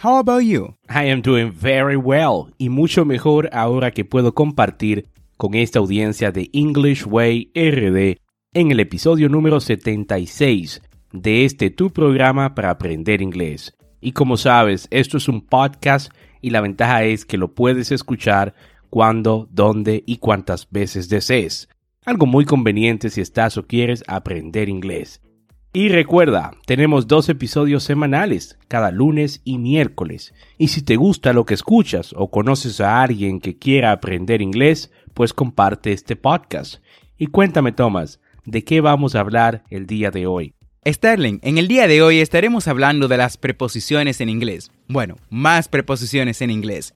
How 0.00 0.18
about 0.18 0.44
you? 0.44 0.76
I 0.88 1.10
am 1.10 1.22
doing 1.22 1.50
very 1.50 1.96
well 1.96 2.54
y 2.56 2.68
mucho 2.68 3.04
mejor 3.04 3.50
ahora 3.52 3.90
que 3.90 4.04
puedo 4.04 4.32
compartir 4.32 5.08
con 5.36 5.54
esta 5.56 5.80
audiencia 5.80 6.30
de 6.30 6.48
English 6.52 7.04
Way 7.04 7.50
RD 7.52 8.20
en 8.54 8.70
el 8.70 8.78
episodio 8.78 9.28
número 9.28 9.58
76 9.58 10.82
de 11.12 11.44
este 11.44 11.70
tu 11.70 11.90
programa 11.90 12.54
para 12.54 12.70
aprender 12.70 13.20
inglés. 13.20 13.74
Y 14.00 14.12
como 14.12 14.36
sabes, 14.36 14.86
esto 14.92 15.16
es 15.16 15.26
un 15.26 15.40
podcast 15.40 16.12
y 16.40 16.50
la 16.50 16.60
ventaja 16.60 17.02
es 17.02 17.24
que 17.24 17.36
lo 17.36 17.52
puedes 17.56 17.90
escuchar 17.90 18.54
cuando, 18.90 19.48
dónde 19.50 20.04
y 20.06 20.18
cuántas 20.18 20.70
veces 20.70 21.08
desees. 21.08 21.68
Algo 22.04 22.26
muy 22.26 22.44
conveniente 22.44 23.10
si 23.10 23.20
estás 23.20 23.58
o 23.58 23.66
quieres 23.66 24.04
aprender 24.06 24.68
inglés. 24.68 25.20
Y 25.72 25.90
recuerda, 25.90 26.52
tenemos 26.64 27.06
dos 27.06 27.28
episodios 27.28 27.84
semanales, 27.84 28.58
cada 28.68 28.90
lunes 28.90 29.42
y 29.44 29.58
miércoles. 29.58 30.32
Y 30.56 30.68
si 30.68 30.80
te 30.80 30.96
gusta 30.96 31.34
lo 31.34 31.44
que 31.44 31.52
escuchas 31.52 32.14
o 32.16 32.30
conoces 32.30 32.80
a 32.80 33.02
alguien 33.02 33.38
que 33.38 33.58
quiera 33.58 33.92
aprender 33.92 34.40
inglés, 34.40 34.90
pues 35.12 35.34
comparte 35.34 35.92
este 35.92 36.16
podcast. 36.16 36.82
Y 37.18 37.26
cuéntame, 37.26 37.72
Thomas, 37.72 38.18
¿de 38.46 38.64
qué 38.64 38.80
vamos 38.80 39.14
a 39.14 39.20
hablar 39.20 39.62
el 39.68 39.86
día 39.86 40.10
de 40.10 40.26
hoy? 40.26 40.54
Sterling, 40.86 41.38
en 41.42 41.58
el 41.58 41.68
día 41.68 41.86
de 41.86 42.00
hoy 42.00 42.20
estaremos 42.20 42.66
hablando 42.66 43.06
de 43.06 43.18
las 43.18 43.36
preposiciones 43.36 44.22
en 44.22 44.30
inglés. 44.30 44.70
Bueno, 44.88 45.16
más 45.28 45.68
preposiciones 45.68 46.40
en 46.40 46.50
inglés. 46.50 46.94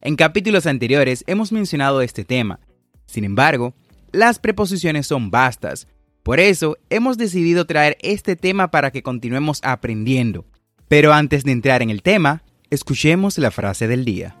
En 0.00 0.16
capítulos 0.16 0.66
anteriores 0.66 1.22
hemos 1.26 1.52
mencionado 1.52 2.00
este 2.00 2.24
tema. 2.24 2.60
Sin 3.04 3.24
embargo, 3.24 3.74
las 4.10 4.38
preposiciones 4.38 5.06
son 5.06 5.30
vastas 5.30 5.86
por 6.26 6.40
eso 6.40 6.76
hemos 6.90 7.18
decidido 7.18 7.66
traer 7.66 7.96
este 8.00 8.34
tema 8.34 8.72
para 8.72 8.90
que 8.90 9.04
continuemos 9.04 9.60
aprendiendo. 9.62 10.44
Pero 10.88 11.12
antes 11.12 11.44
de 11.44 11.52
entrar 11.52 11.82
en 11.82 11.90
el 11.90 12.02
tema, 12.02 12.42
escuchemos 12.68 13.38
la 13.38 13.52
frase 13.52 13.86
del 13.86 14.04
día. 14.04 14.36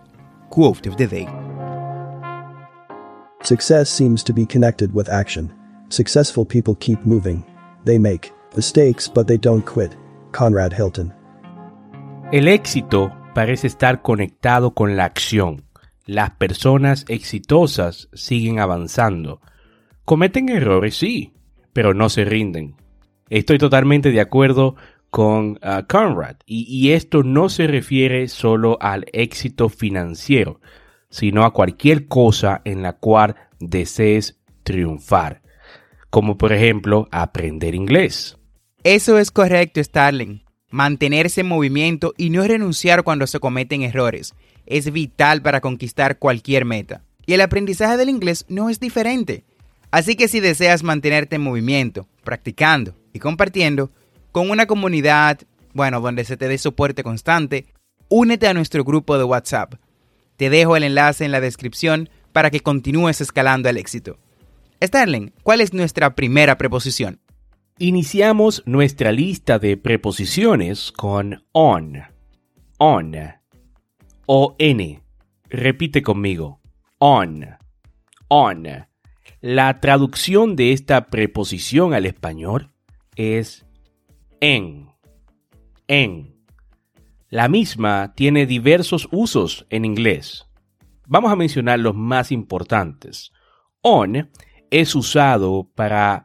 Quote 0.50 0.88
of 0.88 0.96
the 0.96 1.06
day. 1.06 1.28
Success 3.40 3.88
seems 3.88 4.24
to 4.24 4.34
be 4.34 4.44
connected 4.44 4.90
with 4.92 5.08
action. 5.08 5.54
Successful 5.88 6.44
people 6.44 6.74
keep 6.76 6.98
moving. 7.04 7.44
They 7.84 8.00
make 8.00 8.32
mistakes, 8.56 9.08
but 9.08 9.28
they 9.28 9.38
don't 9.38 9.64
quit. 9.64 9.96
Conrad 10.32 10.72
Hilton. 10.76 11.14
El 12.32 12.48
éxito 12.48 13.12
parece 13.32 13.68
estar 13.68 14.02
conectado 14.02 14.74
con 14.74 14.96
la 14.96 15.04
acción. 15.04 15.62
Las 16.04 16.32
personas 16.32 17.04
exitosas 17.06 18.08
siguen 18.12 18.58
avanzando. 18.58 19.40
Cometen 20.04 20.48
errores, 20.48 20.96
sí, 20.96 21.35
pero 21.76 21.92
no 21.92 22.08
se 22.08 22.24
rinden. 22.24 22.74
Estoy 23.28 23.58
totalmente 23.58 24.10
de 24.10 24.22
acuerdo 24.22 24.76
con 25.10 25.58
uh, 25.62 25.86
Conrad 25.86 26.36
y, 26.46 26.92
esto 26.92 27.22
no 27.22 27.50
se 27.50 27.66
refiere 27.66 28.28
solo 28.28 28.78
al 28.80 29.04
éxito 29.12 29.68
financiero, 29.68 30.62
sino 31.10 31.44
a 31.44 31.52
cualquier 31.52 32.08
cosa 32.08 32.62
en 32.64 32.80
la 32.80 32.94
cual 32.94 33.36
desees 33.60 34.40
triunfar, 34.62 35.42
como 36.08 36.38
por 36.38 36.54
ejemplo 36.54 37.08
aprender 37.10 37.74
inglés. 37.74 38.38
Eso 38.82 39.18
es 39.18 39.30
correcto, 39.30 39.84
Starling. 39.84 40.44
Mantenerse 40.70 41.42
en 41.42 41.48
movimiento 41.48 42.14
y 42.16 42.30
no 42.30 42.42
renunciar 42.42 43.02
cuando 43.02 43.26
se 43.26 43.38
cometen 43.38 43.82
errores 43.82 44.34
es 44.64 44.90
vital 44.90 45.42
para 45.42 45.60
conquistar 45.60 46.18
cualquier 46.18 46.64
meta. 46.64 47.04
Y 47.26 47.34
el 47.34 47.42
aprendizaje 47.42 47.98
del 47.98 48.08
inglés 48.08 48.46
no 48.48 48.70
es 48.70 48.80
diferente. 48.80 49.44
Así 49.90 50.16
que 50.16 50.28
si 50.28 50.40
deseas 50.40 50.82
mantenerte 50.82 51.36
en 51.36 51.42
movimiento, 51.42 52.06
practicando 52.24 52.94
y 53.12 53.18
compartiendo 53.18 53.90
con 54.32 54.50
una 54.50 54.66
comunidad, 54.66 55.40
bueno, 55.72 56.00
donde 56.00 56.24
se 56.24 56.36
te 56.36 56.48
dé 56.48 56.58
soporte 56.58 57.02
constante, 57.02 57.66
únete 58.08 58.48
a 58.48 58.54
nuestro 58.54 58.84
grupo 58.84 59.16
de 59.18 59.24
WhatsApp. 59.24 59.74
Te 60.36 60.50
dejo 60.50 60.76
el 60.76 60.84
enlace 60.84 61.24
en 61.24 61.32
la 61.32 61.40
descripción 61.40 62.10
para 62.32 62.50
que 62.50 62.60
continúes 62.60 63.20
escalando 63.20 63.68
al 63.68 63.78
éxito. 63.78 64.18
Starling, 64.82 65.32
¿cuál 65.42 65.62
es 65.62 65.72
nuestra 65.72 66.14
primera 66.14 66.58
preposición? 66.58 67.20
Iniciamos 67.78 68.62
nuestra 68.66 69.12
lista 69.12 69.58
de 69.58 69.76
preposiciones 69.76 70.92
con 70.92 71.44
on. 71.52 72.02
On. 72.78 73.14
O-N. 74.26 75.02
Repite 75.48 76.02
conmigo. 76.02 76.60
On. 76.98 77.46
On. 78.28 78.66
La 79.40 79.80
traducción 79.80 80.56
de 80.56 80.72
esta 80.72 81.08
preposición 81.08 81.92
al 81.92 82.06
español 82.06 82.70
es 83.16 83.66
en. 84.40 84.88
En. 85.88 86.36
La 87.28 87.48
misma 87.48 88.14
tiene 88.14 88.46
diversos 88.46 89.08
usos 89.10 89.66
en 89.68 89.84
inglés. 89.84 90.46
Vamos 91.06 91.30
a 91.30 91.36
mencionar 91.36 91.78
los 91.80 91.94
más 91.94 92.32
importantes. 92.32 93.32
On 93.82 94.30
es 94.70 94.94
usado 94.94 95.70
para 95.74 96.24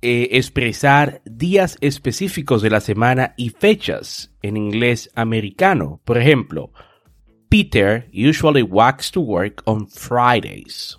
eh, 0.00 0.28
expresar 0.32 1.20
días 1.24 1.76
específicos 1.80 2.62
de 2.62 2.70
la 2.70 2.80
semana 2.80 3.34
y 3.36 3.50
fechas 3.50 4.32
en 4.42 4.56
inglés 4.56 5.10
americano. 5.14 6.00
Por 6.04 6.18
ejemplo, 6.18 6.72
Peter 7.48 8.08
usually 8.12 8.62
walks 8.62 9.10
to 9.10 9.20
work 9.20 9.62
on 9.66 9.86
Fridays. 9.86 10.96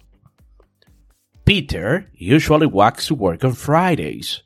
Peter 1.50 2.12
usually 2.14 2.68
walks 2.68 3.08
to 3.08 3.16
work 3.16 3.44
on 3.44 3.56
Fridays. 3.56 4.44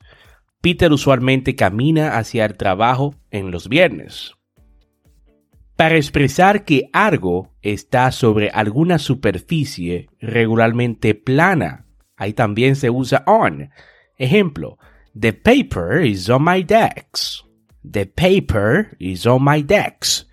Peter 0.61 0.89
usualmente 0.89 1.53
camina 1.53 2.17
hacia 2.17 2.45
el 2.45 2.55
trabajo 2.55 3.13
en 3.29 3.51
los 3.51 3.67
viernes. 3.67 4.31
Para 5.75 5.97
expresar 5.97 6.63
que 6.63 6.89
algo 6.93 7.51
está 7.61 8.09
sobre 8.13 8.51
alguna 8.51 8.99
superficie 8.99 10.07
regularmente 10.21 11.13
plana, 11.13 11.87
ahí 12.15 12.31
también 12.31 12.77
se 12.77 12.89
usa 12.89 13.25
on. 13.27 13.69
Ejemplo, 14.17 14.77
The 15.13 15.33
paper 15.33 16.05
is 16.05 16.29
on 16.29 16.45
my 16.45 16.63
desk. 16.63 17.43
The 17.83 18.05
paper 18.05 18.95
is 18.97 19.25
on 19.25 19.43
my 19.43 19.61
desk. 19.61 20.25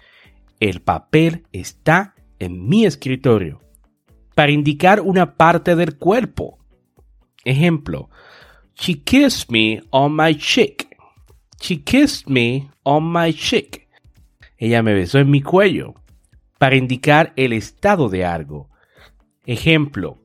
El 0.61 0.83
papel 0.83 1.43
está 1.51 2.15
en 2.39 2.69
mi 2.69 2.85
escritorio. 2.87 3.61
Para 4.37 4.53
indicar 4.53 5.01
una 5.01 5.35
parte 5.35 5.75
del 5.75 5.99
cuerpo. 5.99 6.60
Ejemplo, 7.45 8.09
she 8.75 8.95
kissed 8.95 9.51
me 9.51 9.81
on 9.93 10.15
my 10.15 10.35
cheek. 10.35 10.89
She 11.61 11.79
kissed 11.79 12.29
me 12.29 12.71
on 12.85 13.05
my 13.05 13.33
cheek. 13.33 13.89
Ella 14.59 14.83
me 14.83 14.95
besó 14.95 15.19
en 15.19 15.31
mi 15.31 15.41
cuello 15.41 15.95
para 16.59 16.77
indicar 16.77 17.33
el 17.37 17.53
estado 17.53 18.09
de 18.09 18.25
algo. 18.25 18.69
Ejemplo, 19.47 20.19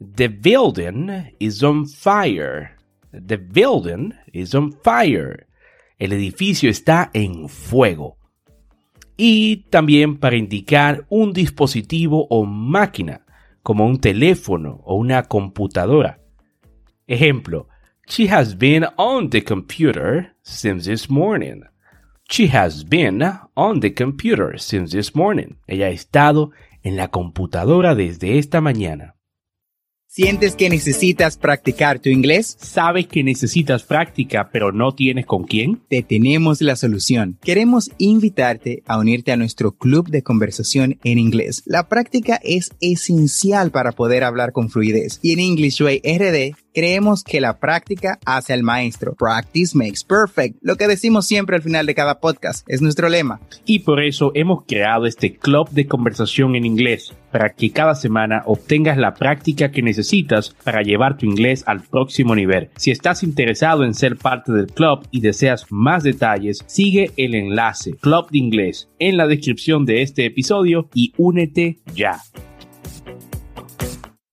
the 0.00 0.28
building 0.28 1.32
is 1.38 1.62
on 1.62 1.86
fire. 1.86 2.76
The 3.12 3.36
building 3.36 4.12
is 4.32 4.54
on 4.54 4.72
fire. 4.72 5.46
El 5.98 6.12
edificio 6.12 6.68
está 6.68 7.10
en 7.14 7.48
fuego. 7.48 8.18
Y 9.16 9.64
también 9.70 10.18
para 10.18 10.36
indicar 10.36 11.06
un 11.08 11.32
dispositivo 11.32 12.26
o 12.28 12.44
máquina, 12.44 13.24
como 13.62 13.86
un 13.86 13.98
teléfono 13.98 14.82
o 14.84 14.96
una 14.96 15.22
computadora. 15.22 16.20
Ejemplo, 17.06 17.68
She 18.08 18.28
has 18.28 18.56
been 18.56 18.86
on 18.96 19.30
the 19.30 19.42
computer 19.42 20.36
since 20.42 20.88
this 20.88 21.10
morning. 21.10 21.64
She 22.28 22.48
has 22.48 22.84
been 22.84 23.20
on 23.56 23.80
the 23.80 23.90
computer 23.90 24.58
since 24.58 24.92
this 24.92 25.14
morning. 25.14 25.56
Ella 25.66 25.86
ha 25.86 25.90
estado 25.90 26.52
en 26.84 26.96
la 26.96 27.08
computadora 27.08 27.96
desde 27.96 28.38
esta 28.38 28.60
mañana. 28.60 29.16
¿Sientes 30.08 30.54
que 30.54 30.70
necesitas 30.70 31.36
practicar 31.36 31.98
tu 31.98 32.08
inglés? 32.08 32.56
¿Sabes 32.58 33.06
que 33.06 33.22
necesitas 33.22 33.82
práctica 33.82 34.48
pero 34.50 34.72
no 34.72 34.94
tienes 34.94 35.26
con 35.26 35.44
quién? 35.44 35.82
Te 35.90 36.02
tenemos 36.02 36.62
la 36.62 36.74
solución. 36.74 37.38
Queremos 37.42 37.90
invitarte 37.98 38.82
a 38.86 38.98
unirte 38.98 39.32
a 39.32 39.36
nuestro 39.36 39.72
club 39.72 40.08
de 40.08 40.22
conversación 40.22 40.98
en 41.04 41.18
inglés. 41.18 41.62
La 41.66 41.88
práctica 41.88 42.40
es 42.42 42.70
esencial 42.80 43.70
para 43.72 43.92
poder 43.92 44.24
hablar 44.24 44.52
con 44.52 44.70
fluidez. 44.70 45.18
Y 45.22 45.32
en 45.32 45.40
English 45.40 45.82
Way 45.82 46.00
RD 46.02 46.56
creemos 46.76 47.24
que 47.24 47.40
la 47.40 47.58
práctica 47.58 48.18
hace 48.26 48.52
al 48.52 48.62
maestro. 48.62 49.14
Practice 49.14 49.74
makes 49.74 50.00
perfect. 50.06 50.58
Lo 50.60 50.76
que 50.76 50.86
decimos 50.86 51.26
siempre 51.26 51.56
al 51.56 51.62
final 51.62 51.86
de 51.86 51.94
cada 51.94 52.20
podcast 52.20 52.66
es 52.68 52.82
nuestro 52.82 53.08
lema. 53.08 53.40
Y 53.64 53.78
por 53.78 54.02
eso 54.02 54.30
hemos 54.34 54.64
creado 54.66 55.06
este 55.06 55.38
club 55.38 55.70
de 55.70 55.86
conversación 55.86 56.54
en 56.54 56.66
inglés, 56.66 57.14
para 57.32 57.54
que 57.54 57.70
cada 57.70 57.94
semana 57.94 58.42
obtengas 58.44 58.98
la 58.98 59.14
práctica 59.14 59.70
que 59.70 59.80
necesitas 59.80 60.54
para 60.64 60.82
llevar 60.82 61.16
tu 61.16 61.24
inglés 61.24 61.64
al 61.66 61.80
próximo 61.80 62.34
nivel. 62.34 62.68
Si 62.76 62.90
estás 62.90 63.22
interesado 63.22 63.82
en 63.82 63.94
ser 63.94 64.16
parte 64.16 64.52
del 64.52 64.66
club 64.66 65.08
y 65.10 65.20
deseas 65.20 65.64
más 65.70 66.02
detalles, 66.02 66.62
sigue 66.66 67.10
el 67.16 67.34
enlace 67.34 67.96
Club 67.96 68.28
de 68.30 68.36
Inglés 68.36 68.90
en 68.98 69.16
la 69.16 69.26
descripción 69.26 69.86
de 69.86 70.02
este 70.02 70.26
episodio 70.26 70.90
y 70.92 71.14
únete 71.16 71.78
ya. 71.94 72.20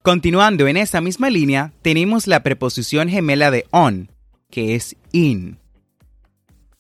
Continuando 0.04 0.68
en 0.68 0.76
esa 0.76 1.00
misma 1.00 1.30
línea, 1.30 1.72
tenemos 1.82 2.28
la 2.28 2.44
preposición 2.44 3.08
gemela 3.08 3.52
de 3.52 3.66
on, 3.72 4.12
que 4.50 4.76
es 4.76 4.98
in. 5.14 5.58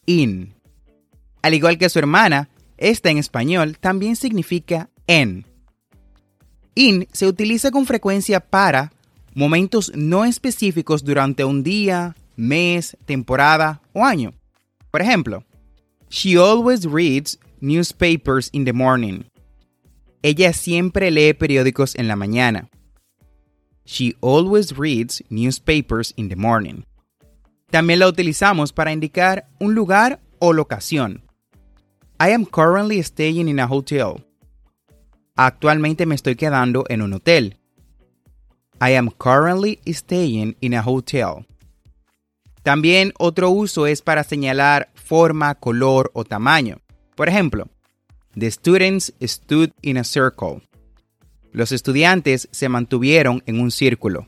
In. 0.06 0.54
Al 1.42 1.54
igual 1.54 1.78
que 1.78 1.88
su 1.88 2.00
hermana, 2.00 2.50
esta 2.78 3.12
en 3.12 3.18
español 3.18 3.78
también 3.78 4.18
significa 4.18 4.90
en. 5.08 5.46
In 6.76 7.08
se 7.14 7.26
utiliza 7.26 7.72
con 7.72 7.86
frecuencia 7.86 8.42
para 8.42 8.92
momentos 9.34 9.94
no 9.96 10.26
específicos 10.26 11.06
durante 11.06 11.46
un 11.46 11.64
día, 11.64 12.18
mes, 12.36 12.98
temporada 13.06 13.82
o 13.94 14.04
año. 14.04 14.34
Por 14.92 15.02
ejemplo, 15.02 15.46
She 16.10 16.38
always 16.38 16.84
reads 16.84 17.40
newspapers 17.62 18.50
in 18.52 18.66
the 18.66 18.74
morning. 18.74 19.24
Ella 20.22 20.52
siempre 20.52 21.10
lee 21.10 21.34
periódicos 21.34 21.96
en 21.96 22.10
la 22.10 22.18
mañana. 22.18 22.70
She 23.86 24.16
always 24.22 24.78
reads 24.78 25.22
newspapers 25.30 26.14
in 26.16 26.30
the 26.30 26.36
morning. 26.36 26.86
También 27.70 28.00
la 28.00 28.08
utilizamos 28.08 28.72
para 28.72 28.92
indicar 28.92 29.48
un 29.60 29.74
lugar 29.74 30.20
o 30.40 30.54
locación. 30.54 31.24
I 32.20 32.32
am 32.32 32.46
currently 32.46 33.02
staying 33.02 33.50
in 33.50 33.60
a 33.60 33.68
hotel. 33.68 34.24
Actualmente 35.36 36.06
me 36.06 36.16
estoy 36.16 36.36
quedando 36.36 36.86
en 36.90 37.02
un 37.02 37.14
hotel. 37.14 37.58
I 38.80 38.96
am 38.96 39.10
currently 39.10 39.80
staying 39.88 40.56
in 40.62 40.74
a 40.74 40.82
hotel. 40.82 41.46
También 42.64 43.12
otro 43.18 43.50
uso 43.50 43.88
es 43.88 44.02
para 44.02 44.24
señalar 44.24 44.90
forma, 44.94 45.56
color 45.56 46.12
o 46.14 46.24
tamaño. 46.24 46.80
Por 47.16 47.28
ejemplo, 47.28 47.68
the 48.36 48.50
students 48.50 49.14
stood 49.22 49.72
in 49.82 49.98
a 49.98 50.04
circle. 50.04 50.62
Los 51.54 51.72
estudiantes 51.72 52.50
se 52.52 52.68
mantuvieron 52.68 53.44
en 53.46 53.60
un 53.60 53.70
círculo. 53.70 54.28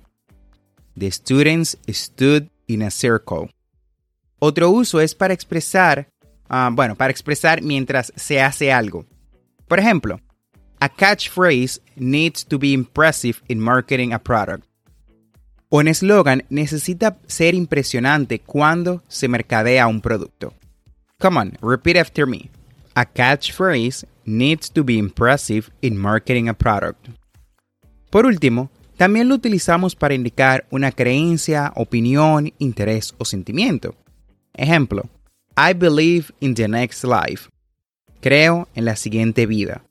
The 0.95 1.12
students 1.12 1.75
stood 1.89 2.50
in 2.68 2.83
a 2.83 2.92
circle. 2.92 3.50
Otro 4.38 4.69
uso 4.69 5.01
es 5.01 5.16
para 5.16 5.33
expresar, 5.33 6.07
ah, 6.48 6.69
bueno, 6.72 6.95
para 6.95 7.12
expresar 7.12 7.63
mientras 7.63 8.13
se 8.16 8.39
hace 8.39 8.72
algo. 8.72 9.07
Por 9.68 9.80
ejemplo, 9.80 10.22
a 10.80 10.88
catchphrase 10.88 11.81
needs 11.95 12.45
to 12.45 12.60
be 12.60 12.74
impressive 12.74 13.39
in 13.48 13.60
marketing 13.60 14.13
a 14.13 14.19
product. 14.19 14.63
Un 15.69 15.88
eslogan 15.88 16.45
necesita 16.50 17.18
ser 17.25 17.56
impresionante 17.56 18.39
cuando 18.39 19.04
se 19.07 19.27
mercadea 19.27 19.88
un 19.88 20.00
producto. 20.00 20.54
Come 21.19 21.39
on, 21.39 21.57
repeat 21.60 21.98
after 21.98 22.27
me. 22.27 22.51
A 22.94 23.04
catchphrase 23.04 24.06
needs 24.25 24.69
to 24.72 24.83
be 24.83 24.98
impressive 24.98 25.69
in 25.81 25.98
marketing 25.98 26.50
a 26.50 26.54
product. 26.54 27.10
Por 28.10 28.25
último, 28.25 28.69
también 28.98 29.27
lo 29.27 29.36
utilizamos 29.36 29.95
para 29.95 30.13
indicar 30.13 30.66
una 30.72 30.92
creencia, 30.92 31.74
opinión, 31.75 32.54
interés 32.60 33.13
o 33.18 33.25
sentimiento. 33.25 33.95
Ejemplo, 34.54 35.10
I 35.57 35.74
believe 35.74 36.33
in 36.39 36.56
the 36.56 36.68
next 36.68 37.04
life. 37.04 37.50
Creo 38.22 38.68
en 38.74 38.86
la 38.86 38.95
siguiente 38.95 39.45
vida. 39.45 39.83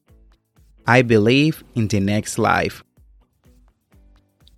I 0.86 1.02
believe 1.02 1.64
in 1.74 1.88
the 1.88 2.00
next 2.00 2.38
life. 2.38 2.82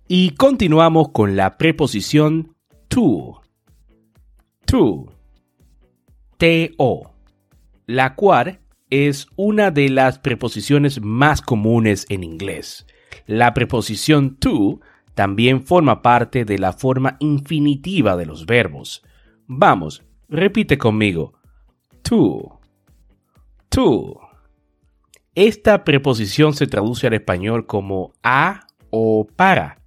Y 0.07 0.31
continuamos 0.31 1.09
con 1.09 1.35
la 1.35 1.57
preposición 1.57 2.55
to. 2.87 3.41
To. 4.65 5.07
T-O. 6.37 7.11
La 7.85 8.15
cual 8.15 8.59
es 8.89 9.27
una 9.35 9.71
de 9.71 9.89
las 9.89 10.19
preposiciones 10.19 11.01
más 11.01 11.41
comunes 11.41 12.05
en 12.09 12.23
inglés. 12.23 12.85
La 13.25 13.53
preposición 13.53 14.37
to 14.37 14.79
también 15.13 15.63
forma 15.63 16.01
parte 16.01 16.45
de 16.45 16.59
la 16.59 16.73
forma 16.73 17.17
infinitiva 17.19 18.15
de 18.15 18.25
los 18.25 18.45
verbos. 18.45 19.03
Vamos, 19.47 20.03
repite 20.29 20.77
conmigo. 20.77 21.33
To. 22.03 22.59
To. 23.69 24.21
Esta 25.35 25.83
preposición 25.83 26.53
se 26.53 26.67
traduce 26.67 27.07
al 27.07 27.13
español 27.13 27.65
como 27.65 28.13
a 28.23 28.67
o 28.89 29.27
para 29.35 29.81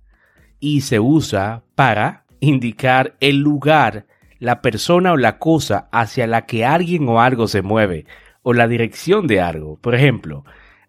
y 0.60 0.82
se 0.82 1.00
usa 1.00 1.64
para 1.74 2.26
indicar 2.40 3.16
el 3.20 3.38
lugar, 3.38 4.06
la 4.38 4.62
persona 4.62 5.12
o 5.12 5.16
la 5.16 5.38
cosa 5.38 5.88
hacia 5.90 6.26
la 6.26 6.46
que 6.46 6.64
alguien 6.64 7.08
o 7.08 7.20
algo 7.20 7.48
se 7.48 7.62
mueve 7.62 8.06
o 8.42 8.52
la 8.52 8.68
dirección 8.68 9.26
de 9.26 9.40
algo. 9.40 9.78
Por 9.80 9.94
ejemplo, 9.94 10.44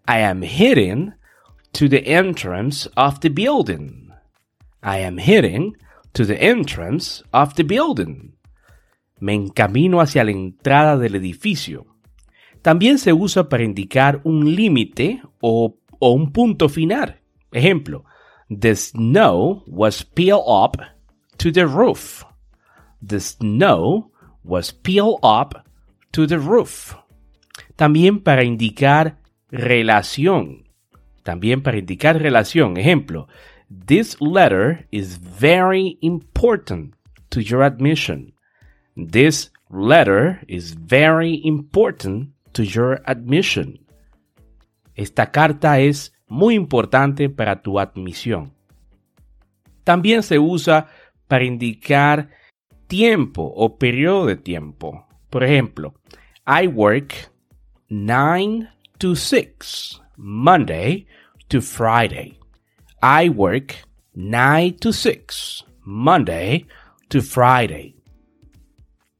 I 0.07 0.23
am 0.23 0.41
heading 0.41 1.13
to 1.73 1.87
the 1.87 2.03
entrance 2.05 2.89
of 2.95 3.19
the 3.19 3.29
building. 3.29 4.09
I 4.83 5.03
am 5.03 5.17
heading 5.17 5.77
to 6.13 6.25
the 6.25 6.37
entrance 6.41 7.23
of 7.31 7.53
the 7.55 7.63
building. 7.63 8.35
Me 9.19 9.33
encamino 9.33 10.01
hacia 10.01 10.23
la 10.23 10.31
entrada 10.31 10.97
del 10.97 11.15
edificio. 11.15 11.85
También 12.61 12.97
se 12.97 13.13
usa 13.13 13.49
para 13.49 13.63
indicar 13.63 14.21
un 14.23 14.55
límite 14.55 15.21
o, 15.39 15.77
o 15.99 16.11
un 16.11 16.31
punto 16.31 16.69
final. 16.69 17.19
Ejemplo, 17.51 18.03
the 18.49 18.75
snow 18.75 19.63
was 19.67 20.03
peeled 20.03 20.43
up 20.45 20.77
to 21.37 21.51
the 21.51 21.65
roof. 21.65 22.23
The 23.01 23.19
snow 23.19 24.11
was 24.43 24.71
peeled 24.71 25.19
up 25.23 25.65
to 26.11 26.27
the 26.27 26.37
roof. 26.37 26.95
También 27.75 28.19
para 28.19 28.43
indicar 28.43 29.17
relación. 29.49 30.69
También 31.23 31.61
para 31.61 31.77
indicar 31.77 32.21
relación. 32.21 32.77
Ejemplo, 32.77 33.27
this 33.85 34.19
letter 34.21 34.87
is 34.91 35.19
very 35.19 35.97
important 36.01 36.95
to 37.29 37.41
your 37.41 37.63
admission. 37.63 38.33
This 38.95 39.51
letter 39.69 40.43
is 40.47 40.75
very 40.75 41.41
important 41.43 42.33
to 42.53 42.63
your 42.63 43.01
admission. 43.05 43.79
Esta 44.95 45.31
carta 45.31 45.79
es 45.79 46.13
muy 46.27 46.55
importante 46.55 47.29
para 47.29 47.61
tu 47.61 47.79
admisión. 47.79 48.53
También 49.83 50.23
se 50.23 50.37
usa 50.39 50.87
para 51.27 51.45
indicar 51.45 52.29
tiempo 52.87 53.43
o 53.55 53.77
periodo 53.77 54.25
de 54.25 54.35
tiempo. 54.35 55.07
Por 55.29 55.43
ejemplo, 55.43 55.93
I 56.45 56.67
work 56.67 57.30
9 57.93 58.69
to 58.99 59.15
6, 59.17 59.99
Monday 60.15 61.05
to 61.49 61.59
Friday. 61.59 62.39
I 63.03 63.27
work 63.27 63.75
9 64.15 64.77
to 64.79 64.93
6, 64.93 65.65
Monday 65.83 66.67
to 67.09 67.21
Friday. 67.21 67.97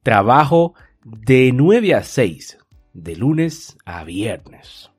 Trabajo 0.02 0.72
de 1.04 1.52
9 1.52 1.94
a 1.94 2.02
6, 2.02 2.56
de 2.94 3.14
lunes 3.14 3.76
a 3.84 4.04
viernes. 4.04 4.90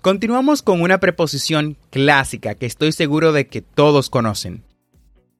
Continuamos 0.00 0.62
con 0.62 0.80
una 0.80 1.00
preposición 1.00 1.76
clásica 1.90 2.54
que 2.54 2.66
estoy 2.66 2.92
seguro 2.92 3.32
de 3.32 3.48
que 3.48 3.60
todos 3.60 4.08
conocen. 4.08 4.62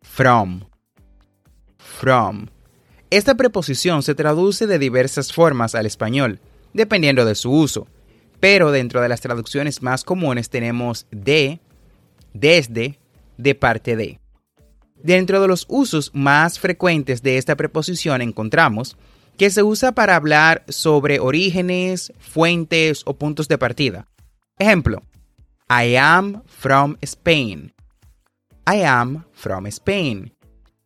From. 0.02 0.62
from. 1.78 2.49
Esta 3.11 3.37
preposición 3.37 4.02
se 4.02 4.16
traduce 4.16 4.66
de 4.66 4.80
diversas 4.80 5.33
formas 5.33 5.76
al 5.76 5.87
español, 5.87 6.40
dependiendo 6.73 7.25
de 7.25 7.35
su 7.35 7.51
uso, 7.51 7.87
pero 8.41 8.71
dentro 8.71 9.01
de 9.01 9.09
las 9.09 9.21
traducciones 9.21 9.83
más 9.83 10.05
comunes 10.05 10.51
tenemos 10.51 11.07
de, 11.11 11.61
desde, 12.33 12.99
de 13.37 13.55
parte 13.55 13.97
de. 13.97 14.21
Dentro 15.03 15.41
de 15.41 15.49
los 15.49 15.65
usos 15.69 16.11
más 16.15 16.59
frecuentes 16.59 17.23
de 17.23 17.39
esta 17.39 17.57
preposición 17.57 18.21
encontramos 18.21 18.97
que 19.37 19.51
se 19.51 19.63
usa 19.63 19.93
para 19.93 20.17
hablar 20.17 20.65
sobre 20.69 21.21
orígenes, 21.21 22.13
fuentes 22.19 23.03
o 23.07 23.15
puntos 23.15 23.47
de 23.47 23.57
partida. 23.57 24.09
Ejemplo, 24.59 25.03
I 25.71 25.97
am 25.97 26.43
from 26.47 26.97
Spain. 27.03 27.73
I 28.67 28.83
am 28.83 29.25
from 29.33 29.67
Spain. 29.69 30.35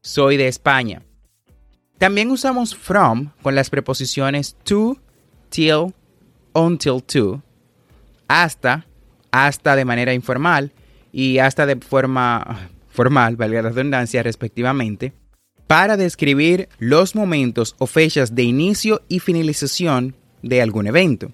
Soy 0.03 0.37
de 0.37 0.49
España. 0.49 1.03
También 1.99 2.31
usamos 2.31 2.77
from 2.77 3.31
con 3.43 3.55
las 3.55 3.71
preposiciones 3.71 4.57
to, 4.65 4.99
till, 5.53 5.93
until 6.55 7.03
to, 7.03 7.43
hasta, 8.27 8.87
hasta 9.31 9.77
de 9.77 9.85
manera 9.85 10.15
informal 10.15 10.73
y 11.13 11.39
hasta 11.39 11.67
de 11.67 11.77
forma 11.77 12.71
formal, 12.89 13.37
valga 13.37 13.63
la 13.63 13.69
redundancia, 13.69 14.23
respectivamente, 14.23 15.13
para 15.67 15.97
describir 15.97 16.69
los 16.79 17.15
momentos 17.15 17.75
o 17.79 17.87
fechas 17.87 18.35
de 18.35 18.43
inicio 18.43 19.03
y 19.09 19.21
finalización 19.21 20.15
de 20.43 20.61
algún 20.61 20.87
evento. 20.87 21.31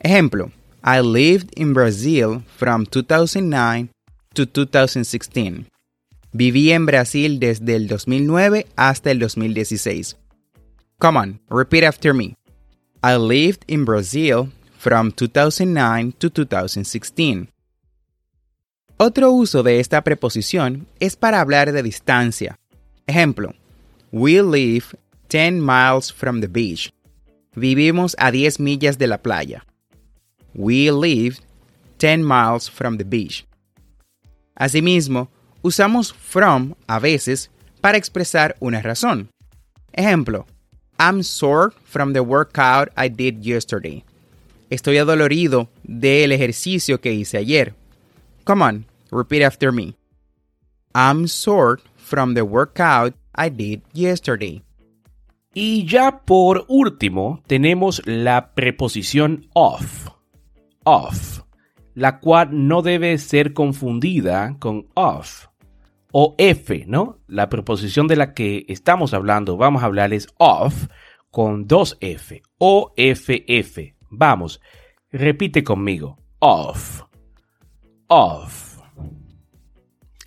Ejemplo, 0.00 0.50
I 0.84 1.00
lived 1.00 1.50
in 1.56 1.74
Brazil 1.74 2.42
from 2.56 2.84
2009 2.84 3.90
to 4.34 4.46
2016. 4.46 5.66
Viví 6.32 6.72
en 6.72 6.86
Brasil 6.86 7.38
desde 7.38 7.76
el 7.76 7.86
2009 7.86 8.66
hasta 8.76 9.10
el 9.10 9.18
2016. 9.18 10.16
Come 10.98 11.18
on, 11.18 11.40
repeat 11.50 11.84
after 11.84 12.14
me. 12.14 12.34
I 13.02 13.16
lived 13.16 13.64
in 13.66 13.84
Brazil 13.84 14.50
from 14.78 15.10
2009 15.12 16.12
to 16.18 16.30
2016. 16.30 17.48
Otro 18.96 19.32
uso 19.32 19.62
de 19.62 19.80
esta 19.80 20.02
preposición 20.02 20.86
es 21.00 21.16
para 21.16 21.40
hablar 21.40 21.72
de 21.72 21.82
distancia, 21.82 22.56
Ejemplo, 23.06 23.52
we 24.12 24.40
live 24.40 24.96
10 25.28 25.60
miles 25.60 26.12
from 26.12 26.40
the 26.40 26.46
beach. 26.46 26.92
Vivimos 27.54 28.14
a 28.18 28.30
10 28.30 28.60
millas 28.60 28.96
de 28.96 29.06
la 29.06 29.18
playa. 29.18 29.64
We 30.54 30.90
live 30.92 31.40
10 31.98 32.22
miles 32.22 32.70
from 32.70 32.98
the 32.98 33.04
beach. 33.04 33.44
Asimismo, 34.54 35.28
usamos 35.62 36.12
from 36.12 36.74
a 36.86 37.00
veces 37.00 37.50
para 37.80 37.98
expresar 37.98 38.54
una 38.60 38.80
razón. 38.80 39.28
Ejemplo, 39.92 40.46
I'm 41.04 41.24
sore 41.24 41.72
from 41.82 42.12
the 42.12 42.22
workout 42.22 42.90
I 42.96 43.08
did 43.08 43.44
yesterday. 43.44 44.04
Estoy 44.70 44.98
adolorido 44.98 45.68
del 45.82 46.30
ejercicio 46.30 47.00
que 47.00 47.12
hice 47.12 47.38
ayer. 47.38 47.74
Come 48.44 48.62
on, 48.62 48.86
repeat 49.10 49.42
after 49.42 49.72
me. 49.72 49.96
I'm 50.94 51.26
sore 51.26 51.80
from 51.96 52.34
the 52.34 52.44
workout 52.44 53.14
I 53.34 53.48
did 53.48 53.82
yesterday. 53.92 54.62
Y 55.56 55.84
ya 55.88 56.20
por 56.24 56.66
último 56.68 57.42
tenemos 57.48 58.00
la 58.06 58.54
preposición 58.54 59.48
of. 59.54 60.08
Of, 60.84 61.42
la 61.96 62.20
cual 62.20 62.50
no 62.68 62.80
debe 62.80 63.18
ser 63.18 63.54
confundida 63.54 64.54
con 64.60 64.86
of 64.94 65.48
o 66.12 66.34
f, 66.38 66.84
¿no? 66.86 67.18
La 67.26 67.48
preposición 67.48 68.06
de 68.06 68.16
la 68.16 68.34
que 68.34 68.64
estamos 68.68 69.14
hablando, 69.14 69.56
vamos 69.56 69.82
a 69.82 69.86
hablar 69.86 70.12
es 70.12 70.28
of 70.38 70.86
con 71.30 71.66
dos 71.66 71.96
f 72.00 72.42
o 72.58 72.92
ff. 72.96 73.78
Vamos, 74.10 74.60
repite 75.10 75.64
conmigo. 75.64 76.18
Of. 76.38 77.02
Of. 78.08 78.78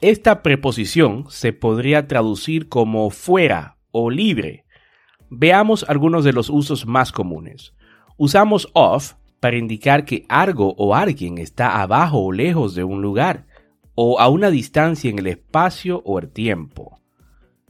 Esta 0.02 0.44
preposición 0.44 1.26
se 1.30 1.54
podría 1.54 2.08
traducir 2.08 2.68
como 2.68 3.10
fuera 3.12 3.78
o 3.92 4.10
libre. 4.10 4.66
Veamos 5.30 5.86
algunos 5.88 6.24
de 6.24 6.34
los 6.34 6.50
usos 6.50 6.86
más 6.86 7.12
comunes. 7.12 7.74
Usamos 8.18 8.70
off 8.74 9.14
para 9.40 9.58
indicar 9.58 10.06
que 10.06 10.26
algo 10.30 10.74
o 10.78 10.96
alguien 10.96 11.38
está 11.38 11.82
abajo 11.82 12.20
o 12.20 12.32
lejos 12.32 12.76
de 12.76 12.84
un 12.84 13.02
lugar, 13.02 13.46
o 13.96 14.20
a 14.20 14.30
una 14.30 14.52
distancia 14.52 15.10
en 15.10 15.20
el 15.20 15.28
espacio 15.28 16.02
o 16.06 16.20
el 16.20 16.30
tiempo. 16.30 17.00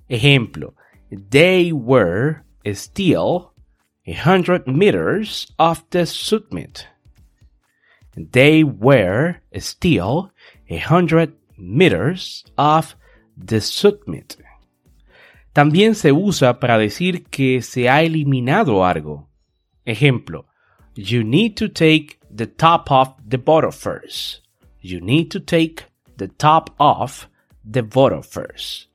Ejemplo, 0.09 0.75
they 1.29 1.71
were 1.71 2.43
still 2.65 3.53
a 4.07 4.13
hundred 4.13 4.67
meters 4.67 5.47
off 5.57 5.83
the 5.91 6.05
summit. 6.05 6.87
They 8.15 8.63
were 8.63 9.41
still 9.55 10.31
a 10.69 10.77
hundred 10.77 11.33
meters 11.57 12.43
of 12.57 12.95
the 13.37 13.61
summit. 13.61 14.37
También 15.53 15.95
se 15.95 16.11
usa 16.11 16.59
para 16.59 16.77
decir 16.77 17.25
que 17.29 17.61
se 17.61 17.87
ha 17.89 18.03
eliminado 18.03 18.85
algo. 18.85 19.29
Ejemplo, 19.85 20.47
you 20.95 21.23
need 21.23 21.55
to 21.55 21.69
take 21.69 22.19
the 22.29 22.47
top 22.47 22.91
off 22.91 23.15
the 23.25 23.37
bottle 23.37 23.71
first. 23.71 24.41
You 24.81 24.99
need 24.99 25.31
to 25.31 25.39
take 25.39 25.85
the 26.17 26.27
top 26.27 26.71
off 26.77 27.29
the 27.69 27.81
bottle 27.81 28.23
first. 28.23 28.89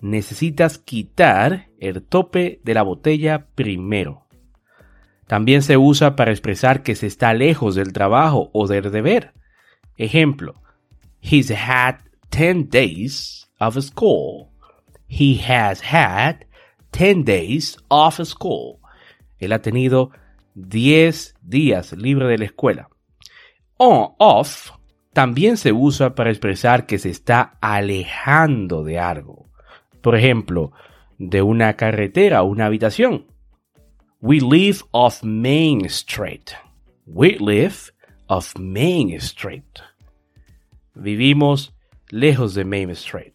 Necesitas 0.00 0.78
quitar 0.78 1.68
el 1.78 2.02
tope 2.02 2.60
de 2.64 2.74
la 2.74 2.82
botella 2.82 3.46
primero. 3.54 4.26
También 5.26 5.62
se 5.62 5.76
usa 5.76 6.16
para 6.16 6.32
expresar 6.32 6.82
que 6.82 6.94
se 6.94 7.06
está 7.06 7.32
lejos 7.34 7.74
del 7.74 7.92
trabajo 7.92 8.50
o 8.52 8.66
del 8.66 8.90
deber. 8.90 9.32
Ejemplo, 9.96 10.62
He's 11.22 11.50
had 11.50 11.98
10 12.30 12.68
days 12.68 13.46
of 13.60 13.80
school. 13.82 14.50
He 15.06 15.36
has 15.36 15.80
had 15.80 16.46
10 16.90 17.24
days 17.24 17.78
of 17.88 18.20
school. 18.26 18.80
Él 19.38 19.52
ha 19.52 19.60
tenido 19.60 20.10
10 20.54 21.34
días 21.42 21.92
libre 21.92 22.26
de 22.26 22.38
la 22.38 22.44
escuela. 22.46 22.88
On, 23.78 24.14
off 24.18 24.72
también 25.12 25.56
se 25.56 25.72
usa 25.72 26.14
para 26.14 26.30
expresar 26.30 26.86
que 26.86 26.98
se 26.98 27.10
está 27.10 27.58
alejando 27.60 28.82
de 28.82 28.98
algo. 28.98 29.50
Por 30.00 30.16
ejemplo, 30.16 30.72
de 31.18 31.42
una 31.42 31.74
carretera 31.74 32.42
o 32.42 32.46
una 32.46 32.66
habitación. 32.66 33.26
We 34.20 34.40
live 34.40 34.78
off 34.90 35.22
Main 35.22 35.84
Street. 35.86 36.50
We 37.06 37.36
live 37.38 37.74
off 38.26 38.54
Main 38.58 39.10
Street. 39.14 39.64
Vivimos 40.94 41.74
lejos 42.08 42.54
de 42.54 42.64
Main 42.64 42.90
Street. 42.90 43.34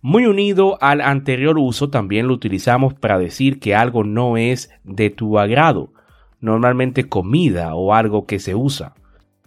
Muy 0.00 0.26
unido 0.26 0.76
al 0.82 1.00
anterior 1.00 1.58
uso, 1.58 1.88
también 1.88 2.28
lo 2.28 2.34
utilizamos 2.34 2.94
para 2.94 3.18
decir 3.18 3.58
que 3.58 3.74
algo 3.74 4.04
no 4.04 4.36
es 4.36 4.70
de 4.84 5.08
tu 5.08 5.38
agrado, 5.38 5.92
normalmente 6.40 7.08
comida 7.08 7.74
o 7.74 7.94
algo 7.94 8.26
que 8.26 8.38
se 8.38 8.54
usa. 8.54 8.94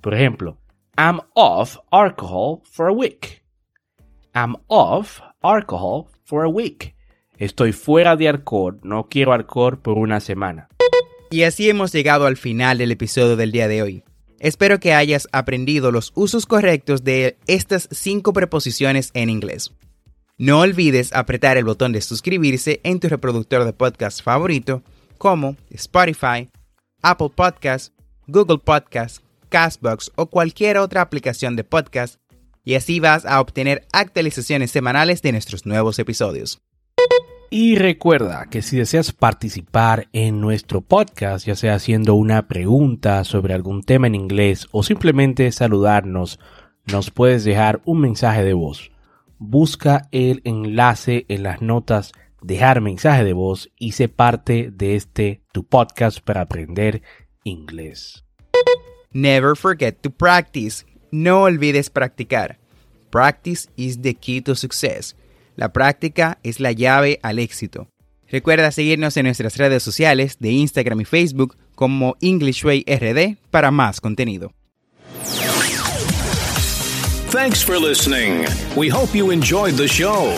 Por 0.02 0.16
ejemplo, 0.16 0.58
I'm 1.00 1.20
off 1.36 1.78
alcohol 1.92 2.64
for 2.72 2.88
a 2.88 2.92
week. 2.92 3.44
I'm 4.34 4.56
off 4.68 5.22
alcohol 5.44 6.08
for 6.26 6.44
a 6.44 6.50
week. 6.50 6.96
Estoy 7.38 7.72
fuera 7.72 8.16
de 8.16 8.28
alcohol, 8.28 8.80
no 8.82 9.08
quiero 9.08 9.34
alcohol 9.34 9.78
por 9.80 10.00
una 10.00 10.20
semana. 10.20 10.70
Y 11.30 11.44
así 11.44 11.70
hemos 11.70 11.92
llegado 11.92 12.26
al 12.26 12.36
final 12.36 12.80
del 12.80 12.92
episodio 12.92 13.36
del 13.36 13.52
día 13.52 13.68
de 13.68 13.84
hoy. 13.84 14.04
Espero 14.40 14.80
que 14.80 14.96
hayas 14.96 15.28
aprendido 15.32 15.92
los 15.92 16.12
usos 16.16 16.48
correctos 16.48 17.04
de 17.04 17.38
estas 17.46 17.88
cinco 17.92 18.34
preposiciones 18.34 19.12
en 19.14 19.30
inglés. 19.30 19.72
No 20.40 20.62
olvides 20.62 21.14
apretar 21.14 21.58
el 21.58 21.66
botón 21.66 21.92
de 21.92 22.02
suscribirse 22.02 22.82
en 22.84 23.00
tu 23.00 23.08
reproductor 23.08 23.66
de 23.66 23.74
podcast 23.74 24.24
favorito 24.24 24.82
como 25.20 25.58
Spotify, 25.70 26.50
Apple 27.04 27.30
Podcasts, 27.36 27.94
Google 28.26 28.58
Podcasts, 28.58 29.22
Castbox 29.50 30.12
o 30.16 30.28
cualquier 30.28 30.78
otra 30.78 31.02
aplicación 31.02 31.56
de 31.56 31.64
podcast 31.64 32.20
y 32.64 32.76
así 32.76 33.00
vas 33.00 33.26
a 33.26 33.40
obtener 33.40 33.88
actualizaciones 33.94 34.72
semanales 34.72 35.22
de 35.22 35.32
nuestros 35.32 35.66
nuevos 35.66 36.00
episodios. 36.00 36.62
Y 37.50 37.78
recuerda 37.78 38.48
que 38.50 38.62
si 38.62 38.76
deseas 38.76 39.14
participar 39.14 40.10
en 40.12 40.42
nuestro 40.42 40.82
podcast, 40.82 41.48
ya 41.48 41.56
sea 41.56 41.76
haciendo 41.76 42.16
una 42.16 42.50
pregunta 42.50 43.24
sobre 43.24 43.54
algún 43.54 43.84
tema 43.84 44.08
en 44.08 44.16
inglés 44.16 44.68
o 44.72 44.84
simplemente 44.84 45.50
saludarnos, 45.54 46.40
nos 46.92 47.10
puedes 47.10 47.46
dejar 47.46 47.82
un 47.86 48.02
mensaje 48.02 48.44
de 48.44 48.54
voz. 48.54 48.92
Busca 49.38 50.10
el 50.12 50.42
enlace 50.44 51.26
en 51.30 51.44
las 51.44 51.62
notas, 51.62 52.12
dejar 52.42 52.82
mensaje 52.82 53.24
de 53.24 53.34
voz 53.34 53.72
y 53.78 53.94
sé 53.94 54.10
parte 54.10 54.72
de 54.74 54.96
este 54.96 55.42
tu 55.54 55.64
podcast 55.66 56.20
para 56.20 56.42
aprender 56.42 57.02
inglés. 57.46 58.26
Never 59.14 59.56
forget 59.56 60.02
to 60.02 60.10
practice. 60.10 60.86
No 61.12 61.44
olvides 61.44 61.90
practicar. 61.90 62.58
Practice 63.10 63.70
is 63.78 64.02
the 64.02 64.14
key 64.14 64.42
to 64.42 64.56
success. 64.56 65.16
La 65.56 65.72
práctica 65.74 66.40
es 66.44 66.60
la 66.60 66.72
llave 66.72 67.20
al 67.24 67.40
éxito. 67.40 67.88
Recuerda 68.30 68.72
seguirnos 68.72 69.16
en 69.18 69.26
nuestras 69.26 69.58
redes 69.58 69.84
sociales 69.84 70.38
de 70.40 70.52
Instagram 70.52 71.02
y 71.02 71.06
Facebook 71.06 71.56
como 71.76 72.16
EnglishWay 72.22 72.84
RD 72.88 73.38
para 73.50 73.72
más 73.72 74.02
contenido. 74.02 74.52
Thanks 77.32 77.62
for 77.62 77.78
listening. 77.78 78.46
We 78.76 78.90
hope 78.90 79.14
you 79.14 79.32
enjoyed 79.32 79.76
the 79.76 79.88
show. 79.88 80.34